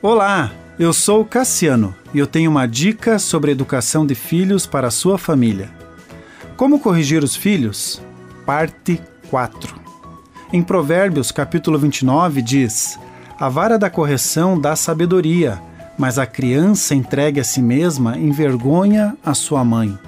[0.00, 4.92] Olá, eu sou Cassiano e eu tenho uma dica sobre educação de filhos para a
[4.92, 5.70] sua família.
[6.56, 8.00] Como corrigir os filhos?
[8.46, 9.74] Parte 4.
[10.52, 12.96] Em Provérbios, capítulo 29, diz:
[13.40, 15.60] A vara da correção dá sabedoria,
[15.98, 19.98] mas a criança entregue a si mesma envergonha a sua mãe.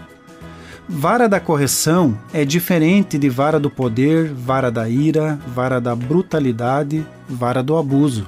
[0.89, 7.05] Vara da correção é diferente de vara do poder, vara da ira, vara da brutalidade,
[7.29, 8.25] vara do abuso.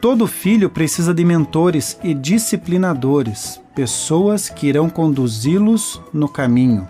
[0.00, 6.86] Todo filho precisa de mentores e disciplinadores, pessoas que irão conduzi-los no caminho.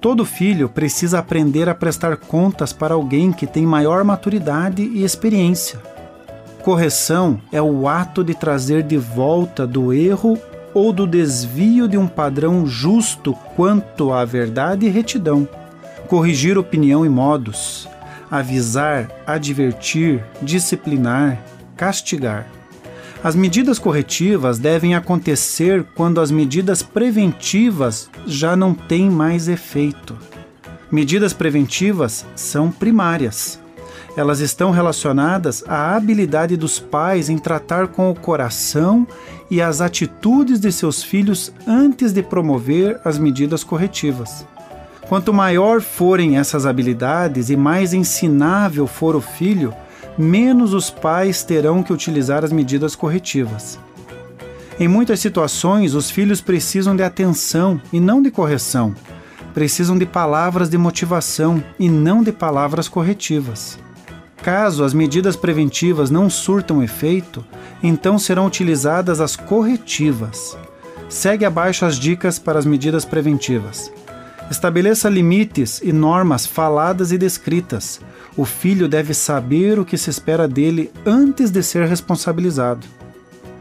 [0.00, 5.82] Todo filho precisa aprender a prestar contas para alguém que tem maior maturidade e experiência.
[6.62, 10.38] Correção é o ato de trazer de volta do erro
[10.72, 15.48] ou do desvio de um padrão justo quanto à verdade e retidão.
[16.06, 17.88] Corrigir opinião e modos,
[18.30, 21.42] avisar, advertir, disciplinar,
[21.76, 22.46] castigar.
[23.22, 30.16] As medidas corretivas devem acontecer quando as medidas preventivas já não têm mais efeito.
[30.90, 33.58] Medidas preventivas são primárias.
[34.16, 39.06] Elas estão relacionadas à habilidade dos pais em tratar com o coração
[39.50, 44.46] e as atitudes de seus filhos antes de promover as medidas corretivas.
[45.08, 49.74] Quanto maior forem essas habilidades e mais ensinável for o filho,
[50.18, 53.78] menos os pais terão que utilizar as medidas corretivas.
[54.78, 58.94] Em muitas situações, os filhos precisam de atenção e não de correção.
[59.54, 63.78] Precisam de palavras de motivação e não de palavras corretivas.
[64.42, 67.44] Caso as medidas preventivas não surtam efeito,
[67.82, 70.56] então serão utilizadas as corretivas.
[71.08, 73.90] Segue abaixo as dicas para as medidas preventivas.
[74.50, 78.00] Estabeleça limites e normas faladas e descritas.
[78.36, 82.86] O filho deve saber o que se espera dele antes de ser responsabilizado.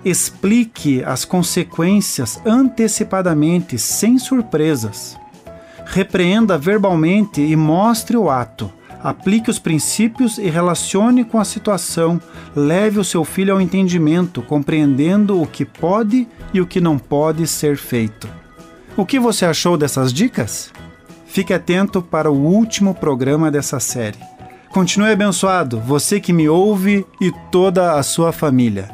[0.04, 5.18] Explique as consequências antecipadamente, sem surpresas.
[5.86, 8.72] Repreenda verbalmente e mostre o ato.
[9.02, 12.22] Aplique os princípios e relacione com a situação.
[12.56, 17.48] Leve o seu filho ao entendimento, compreendendo o que pode e o que não pode
[17.48, 18.28] ser feito.
[18.98, 20.72] O que você achou dessas dicas?
[21.36, 24.18] Fique atento para o último programa dessa série.
[24.70, 28.90] Continue abençoado, você que me ouve e toda a sua família.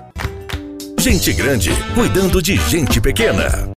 [0.98, 3.70] Gente grande cuidando de gente pequena.